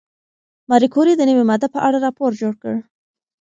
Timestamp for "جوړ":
2.41-2.53